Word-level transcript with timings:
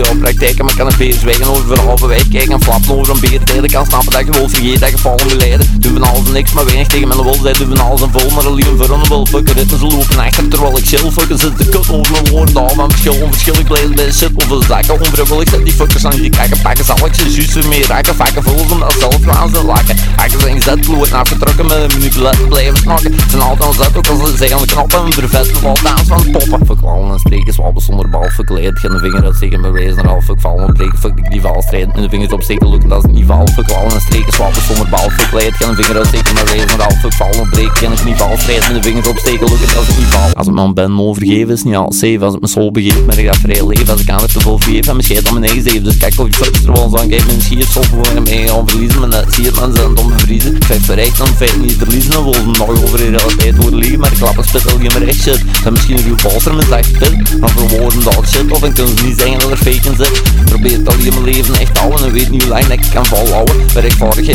op 0.00 0.18
praktijken, 0.20 0.64
maar 0.64 0.74
kan 0.76 0.86
een 0.86 0.98
beer 0.98 1.14
zwijgen 1.14 1.46
over 1.46 1.66
verhalve 1.66 2.06
weg 2.06 2.28
kijken 2.28 2.52
en 2.52 2.62
flappen 2.62 2.98
over 2.98 3.14
een 3.14 3.20
beer 3.20 3.44
delen 3.44 3.70
kan 3.70 3.86
snappen 3.86 4.12
dat 4.12 4.26
je 4.26 4.30
wilt 4.30 4.50
vergeten 4.50 4.80
dat 4.80 4.90
je 4.90 4.98
vallen 4.98 5.22
moet 5.22 5.34
leiden 5.34 5.66
Doen 5.78 5.92
van 5.92 6.02
alles 6.02 6.26
en 6.26 6.32
niks, 6.32 6.52
maar 6.52 6.64
weinig 6.64 6.86
tegen 6.86 7.08
mijn 7.08 7.22
wil 7.22 7.38
zijn, 7.42 7.54
doen 7.58 7.76
van 7.76 7.86
alles 7.86 8.00
en 8.02 8.10
vol 8.10 8.30
maar 8.30 8.46
alleen 8.46 8.76
voor 8.76 8.90
een 8.90 9.08
wil 9.08 9.26
fucken 9.26 9.54
ritme 9.54 9.78
ze 9.78 9.86
lopen 9.86 10.18
achter 10.18 10.48
terwijl 10.48 10.78
ik 10.78 10.84
chill. 10.86 11.10
Fucken 11.10 11.38
zit 11.38 11.56
te 11.56 11.68
kut 11.68 11.90
over 11.90 12.12
mijn 12.12 12.28
woorden 12.28 12.56
al 12.56 12.68
van 12.68 12.90
verschil 12.90 13.22
onverschillig 13.22 13.64
blijven 13.64 13.94
bij 13.94 14.12
shit 14.12 14.30
over 14.34 14.64
zakken 14.64 15.00
onvrijwillig 15.00 15.48
zet 15.48 15.64
die 15.64 15.74
fuckers 15.74 16.04
aan 16.04 16.16
die 16.16 16.30
kakken 16.30 16.60
pakken 16.62 16.84
zal 16.84 17.06
ik 17.06 17.14
ze 17.14 17.30
juist 17.30 17.56
ermee 17.56 17.86
raken 17.86 18.14
vakken 18.14 18.42
vullen 18.42 18.68
ze 18.68 18.78
dat 18.78 18.94
zelf 18.98 19.18
gaan 19.24 19.54
ze 19.54 19.64
lakken 19.64 19.96
hakken 20.16 20.40
zijn 20.40 20.54
gezet 20.62 20.86
kloot 20.86 21.10
naar 21.10 21.26
vertrokken 21.26 21.66
met 21.66 21.76
een 21.76 21.98
minuut 21.98 22.48
blijven 22.48 22.76
snakken. 22.76 23.14
Zijn 23.28 23.42
altijd 23.42 23.68
aan 23.68 23.74
zet 23.74 23.96
ook 23.96 24.06
als 24.06 24.30
ze 24.30 24.36
zeggen 24.36 24.58
de 24.58 24.66
knoppen 24.66 25.04
en 25.04 25.12
vervesten 25.12 25.62
wat 25.62 25.80
dans 25.82 26.02
van 26.08 26.30
poppen. 26.30 26.66
Verklauwen 26.66 27.12
en 27.12 27.18
streken 27.18 27.52
zwabben 27.52 27.82
zonder 27.82 28.10
bal 28.10 28.28
verkleed 28.28 28.78
geen 28.78 28.98
vinger 28.98 29.24
uitsteken 29.24 29.60
bij 29.60 29.70
wezen 29.84 30.02
er 30.02 30.08
al 30.08 30.20
fuck 30.20 30.40
vallen. 30.40 30.72
Breken 30.72 30.98
fuck 30.98 31.30
die 31.30 31.40
val 31.40 31.62
strijden. 31.62 31.94
In 31.94 32.02
de 32.02 32.08
vingers 32.08 32.32
opsteken 32.32 32.70
lukken 32.70 32.88
dat 32.88 33.04
is 33.04 33.12
niet 33.12 33.26
val 33.26 33.46
verklauwen 33.46 33.92
en 33.92 34.00
streken 34.00 34.32
zwabben 34.32 34.62
zonder 34.62 34.88
bal 34.88 35.10
verkleed. 35.10 35.54
Geen 35.54 35.74
vinger 35.74 35.96
uitsteken 35.96 36.34
bij 36.34 36.44
wezen 36.44 36.68
er 36.68 36.86
al 36.86 36.90
fuck 36.90 37.12
vallen. 37.12 37.48
Breken 37.50 37.76
geen 37.76 37.94
knieval 37.94 38.36
strijden. 38.36 38.68
In 38.68 38.74
de 38.74 38.82
vingers 38.82 39.08
opsteken 39.08 39.48
lukken 39.48 39.74
dat 39.74 39.88
is 39.88 39.96
niet 39.96 40.06
val 40.06 40.34
als 40.34 40.46
het 40.46 40.54
man 40.54 40.74
ben 40.74 41.00
overgeven 41.00 41.52
is 41.52 41.62
niet 41.62 41.74
al 41.74 41.92
safe. 41.92 42.18
Als 42.20 42.32
het 42.32 42.40
mijn 42.40 42.52
soul 42.52 42.70
begeeft 42.70 43.06
maar 43.06 43.18
ik 43.18 43.26
ga 43.26 43.34
vrij 43.34 43.66
leven. 43.66 43.88
Als 43.88 44.00
ik 44.00 44.10
aan 44.10 44.22
het 44.22 44.32
te 44.32 44.40
vol 44.40 44.58
geef 44.58 44.86
en 44.86 44.96
mijn 44.96 45.02
scheet 45.02 45.26
aan 45.26 45.32
mijn 45.34 45.44
eigen 45.44 45.70
zeef 45.70 45.82
dus 45.82 45.96
kijk 45.96 46.20
of 46.20 46.26
je 46.26 46.32
fucks 46.32 46.64
er 46.64 46.72
wel 46.72 46.88
zo 46.88 46.96
aan 46.96 47.08
kijk 47.08 47.26
mijn 47.26 47.40
schier 47.40 47.66
soms 47.66 47.86
voor 47.86 48.22
mee 48.22 48.48
gaan 48.48 48.68
verliezen. 48.68 49.00
Maar 49.00 49.08
net 49.08 49.34
zie 49.34 49.44
het 49.44 49.60
mensen 49.60 49.84
aan 49.84 49.90
het 49.90 50.00
onbevriezen 50.00 50.56
vijf 50.64 50.84
verrecht 50.84 51.18
dan 51.18 51.26
feit 51.26 51.60
niet 51.60 51.76
verliezen. 51.76 52.12
En 52.12 52.24
wil 52.24 52.34
nog 52.46 52.68
over 52.68 52.98
de 52.98 53.08
realiteit 53.08 53.56
worden 53.56 53.78
liegen 53.78 53.93
maar 54.24 54.36
een 54.36 54.44
spit 54.44 54.72
al 54.72 54.80
je 54.80 54.90
me 54.98 55.04
recht 55.04 55.22
shit. 55.22 55.44
Dan 55.62 55.72
misschien 55.72 55.96
een 55.96 56.04
ruw 56.04 56.16
balster 56.22 56.54
met 56.54 56.66
zacht 56.68 56.98
pit 56.98 57.40
maar 57.40 57.50
verwoorden 57.50 58.04
dat 58.04 58.28
shit. 58.28 58.50
Of 58.50 58.64
ik 58.64 58.74
kan 58.74 58.86
ze 58.86 59.04
niet 59.04 59.18
zeggen 59.18 59.38
dat 59.38 59.50
er 59.50 59.56
fake 59.56 59.88
in 59.88 59.96
zit. 59.96 60.22
Probeer 60.44 60.78
het 60.78 60.88
al 60.88 60.98
je 60.98 61.10
mijn 61.10 61.24
leven 61.24 61.54
echt 61.60 61.78
houden 61.78 62.04
en 62.06 62.12
weet 62.12 62.30
niet 62.30 62.42
hoe 62.42 62.52
lang 62.52 62.64
ik 62.64 62.80
kan 62.92 63.06
volhouden. 63.06 63.54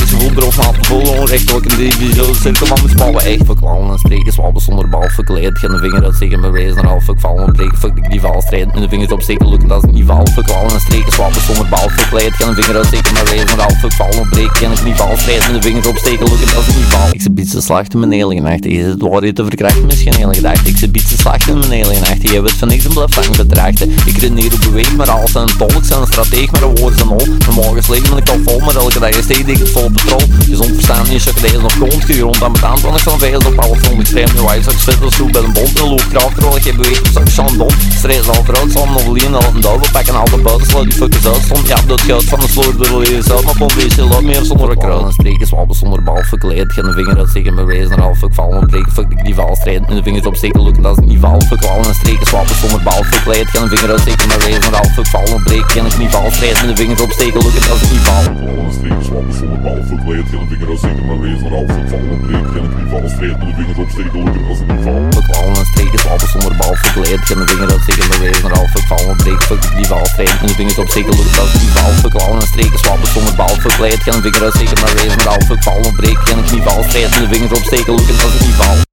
Zoveel 0.10 0.32
brood 0.34 0.56
na 0.56 0.72
te 0.72 0.80
vol 0.82 1.02
onrecht. 1.02 1.54
Ook 1.54 1.64
in 1.64 1.70
de 1.70 1.76
divisie 1.76 2.36
cirkel 2.36 2.66
van 2.66 2.78
mijn 2.84 2.98
spallen 2.98 3.26
echt. 3.26 3.46
Verklauwen 3.46 3.92
en 3.92 4.00
streken 4.00 4.34
zwabben 4.34 4.62
zonder 4.62 4.90
bal. 4.90 5.10
Verkleed 5.10 5.58
geen 5.58 5.78
vinger 5.78 6.06
uitsteken 6.06 6.42
bij 6.42 6.52
wezen 6.52 6.78
en 6.78 6.86
half 6.86 7.04
fuck 7.04 7.20
vallen 7.20 7.52
breken 7.52 7.78
fuck 7.78 7.98
ik 7.98 8.10
die 8.10 8.22
val 8.22 8.42
strijden 8.42 8.74
in 8.74 8.82
de 8.82 8.90
vingers 8.90 9.12
opsteken 9.12 9.50
lukken 9.50 9.68
dat 9.68 9.84
is 9.84 9.92
niet 9.92 10.06
val 10.06 10.28
verklauwen 10.34 10.74
en 10.74 10.80
streken 10.80 11.12
zwabben 11.12 11.42
zonder 11.42 11.68
bal. 11.70 11.90
Verkleed 11.90 12.34
geen 12.34 12.54
vinger 12.56 12.76
uitsteken 12.76 13.14
bij 13.14 13.24
wezen 13.24 13.48
en 13.48 13.60
half 13.60 13.80
fuck 13.80 13.94
vallen 13.94 14.30
breken 14.30 14.56
geen 14.56 14.72
ik 14.72 14.84
niet. 14.84 14.96
Val 14.96 15.18
strijden 15.18 15.48
in 15.48 15.54
de 15.54 15.62
vingers 15.62 15.88
opsteken 15.88 16.30
lukken 16.30 16.54
dat 16.54 16.68
is 16.68 16.76
niet 16.76 16.86
val 16.86 17.08
ik 17.12 17.22
ze 17.22 17.32
bied 17.32 17.50
ze 17.50 17.62
slachten 17.62 18.00
mijn 18.00 18.12
hele 18.12 18.42
nacht 18.42 18.66
is 18.66 18.86
het 18.86 19.02
waar 19.02 19.26
je 19.26 19.34
te 19.34 19.44
verkrachten 19.44 19.79
misschien 19.86 20.16
hele 20.16 20.34
gedacht 20.34 20.68
ik 20.68 20.78
ze 20.78 20.90
bied 20.90 21.08
ze 21.08 21.18
slachten 21.18 21.60
mijn 21.60 21.72
hele 21.72 22.00
nacht. 22.00 22.22
Je 22.22 22.42
weet 22.42 22.52
van 22.52 22.68
niks 22.68 22.86
en 22.86 22.94
blijft 22.94 23.16
lang 23.16 23.36
betrachten 23.36 23.92
ik 24.06 24.18
redeneer 24.18 24.54
op 24.54 24.60
beweeg 24.60 24.96
maar 24.96 25.10
alles 25.10 25.34
een 25.34 25.58
tolk. 25.58 25.84
Zijn 25.84 26.02
een 26.02 26.08
strateeg 26.08 26.52
maar 26.52 26.64
een 26.64 26.76
woord 26.76 26.98
zijn 26.98 27.10
al 27.10 27.26
mijn 27.26 27.54
morgen 27.54 27.84
slecht 27.84 28.10
ben 28.10 28.18
ik 28.18 28.30
al 28.30 28.40
vol 28.46 28.60
maar 28.60 28.76
elke 28.76 29.00
dag 29.00 29.10
is 29.10 29.24
steeds 29.24 29.50
ik 29.50 29.58
het 29.58 29.70
vol 29.70 29.90
patrol 29.92 30.22
gezond 30.50 30.74
verstaan 30.74 31.06
niet 31.10 31.24
je 31.24 31.34
deze 31.42 31.62
nog 31.62 31.72
grond 31.72 32.02
stuur 32.02 32.20
rond 32.20 32.44
aan 32.44 32.52
betaald 32.52 32.82
want 32.82 32.96
ik 32.98 33.04
van 33.04 33.20
vijf 33.20 33.46
op 33.46 33.60
alle 33.60 33.78
film 33.78 34.00
extreem 34.00 34.28
nu 34.36 34.42
je 34.56 34.62
straks 34.62 34.84
zit 34.84 35.02
als 35.02 35.32
bij 35.32 35.44
een 35.44 35.54
bond. 35.54 35.80
En 35.80 35.88
loop 35.88 36.06
kracht 36.10 36.34
terwijl 36.34 36.56
ik 36.58 37.00
op 37.00 37.08
straks 37.08 37.34
zo'n 37.34 37.58
dom. 37.58 37.70
Strijd 37.98 38.28
al 38.28 38.44
eruit 38.48 38.72
zal 38.72 38.86
nog 38.86 39.06
alleen 39.06 39.36
al 39.36 39.44
een 39.54 39.62
douwe. 39.62 39.86
Pakken 39.92 40.16
al 40.16 40.26
de 40.26 40.38
buiten 40.38 40.68
sluit 40.68 40.86
die 40.86 40.94
fuckers 40.94 41.28
uit 41.28 41.42
stond. 41.44 41.68
Ja 41.68 41.78
dat 41.88 42.02
geld 42.02 42.24
van 42.24 42.40
de 42.40 42.48
sloot 42.48 42.88
wil 42.88 43.02
je 43.02 43.22
zelf 43.22 43.44
maar 43.44 43.58
kon 43.58 43.72
wees 43.76 43.96
je 43.96 44.04
lot 44.04 44.24
meer 44.24 44.44
zonder 44.44 44.70
een 44.70 44.78
kruid. 44.78 45.06
En 45.06 45.12
streken 45.12 45.48
zwabben 45.48 45.76
zonder 45.76 46.04
bal 46.04 46.24
verkleed 46.24 46.72
geen 46.74 46.94
vinger 46.94 47.18
uitsteken 47.18 47.56
bij 47.56 47.66
wezen 47.66 47.92
en 47.92 48.00
half 48.00 48.18
fuck 48.18 48.34
vallen 48.34 48.68
breken 48.68 48.92
fuck 48.92 49.12
ik 49.12 49.26
die 49.26 49.36
val 49.36 49.56
strijden 49.60 49.90
in 49.90 49.96
de 49.96 50.04
vingers 50.04 50.26
opsteken 50.26 50.64
lukken 50.64 50.84
dat 50.84 50.98
is 50.98 51.08
niet 51.08 51.20
val 51.20 51.42
verklauwen 51.48 51.88
en 51.88 51.96
streken 51.96 52.28
zwabben 52.28 52.56
zonder 52.56 52.82
bal 52.84 53.04
verkleed 53.04 53.50
geen 53.50 53.68
vinger 53.70 53.90
uitsteken 53.92 54.28
bij 54.28 54.38
wezen 54.38 54.64
en 54.64 54.74
half 54.74 54.94
fuck 54.94 55.08
vallen 55.08 55.44
breken 55.44 55.70
geen 55.70 55.90
knieval 55.98 56.32
strijden 56.32 56.62
in 56.62 56.68
de 56.68 56.76
vingers 56.76 57.02
opsteken 57.02 57.42
lukken 57.46 57.64
dat 57.68 57.82
is 57.82 57.90
niet 57.92 58.06
val 58.08 58.24
Verklauwen 58.24 58.66
en 58.66 58.74
streken 58.80 59.04
zwappen 59.10 59.34
zonder 59.34 59.60
bal 59.66 59.82
verkleed 59.92 60.26
geen 60.32 60.48
vinger 60.50 60.70
uitsteken 60.70 61.06
maar 61.08 61.20
wezen 61.20 61.46
en 61.46 61.54
half 61.58 61.70
fuck 61.76 61.88
vallen 61.90 62.20
breken 62.26 62.52
geen 62.54 62.70
knieval 62.76 63.08
strijden 63.10 63.40
in 63.42 63.48
de 63.48 63.54
vingers 63.60 63.78
opsteken 63.78 64.18
lukken 64.24 64.42
dat 64.48 64.56
is 64.56 64.64
niet 64.72 64.84
val 64.86 65.02
verklauwen 65.10 65.56
en 65.62 65.66
streken 65.66 66.00
zwabben 66.00 66.30
zonder 66.34 66.56
bal 66.60 66.76
verkleed 66.76 67.22
geen 67.28 67.48
vinger 67.48 67.70
uitsteken 67.74 68.10
bij 68.10 68.20
wezen 68.20 68.44
en 68.50 68.56
half 68.56 68.70
fuck 68.74 68.86
vallen 68.92 69.18
breken 69.18 69.46
fuck 69.50 69.64
ik 69.64 69.76
die 69.80 69.88
val 69.92 70.06
strijden 70.06 70.38
in 70.42 70.48
de 70.48 70.56
vingers 70.60 70.78
opsteken 70.84 71.14
lukken 71.18 71.36
dat 71.36 71.48
is 71.54 71.62
niet 71.62 71.74
val 71.78 71.92
verklauwen 72.06 72.40
en 72.42 72.48
streken 72.48 72.80
zwabben 72.80 73.10
zonder 73.16 73.36
bal 73.36 73.56
verkleed 73.66 74.02
geen 74.06 74.22
vinger 74.26 74.44
uitsteken 74.44 74.78
maar 74.82 74.94
wezen 75.00 75.20
en 75.20 75.28
half 75.34 75.46
fuck 75.50 75.64
vallen 75.64 75.96
breken 75.96 76.26
geen 76.28 76.44
knieval 76.50 76.84
strijden 76.88 77.14
in 77.16 77.22
de 77.24 77.30
vingers 77.34 77.54
opsteken 77.60 77.94
lukken 77.96 78.18
dat 78.22 78.34
is 78.34 78.46
niet 78.48 78.60
val 78.62 78.89